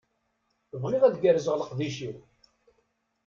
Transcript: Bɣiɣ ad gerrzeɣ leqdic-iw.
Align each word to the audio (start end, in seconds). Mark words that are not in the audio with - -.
Bɣiɣ 0.81 1.03
ad 1.03 1.15
gerrzeɣ 1.21 1.55
leqdic-iw. 1.57 2.17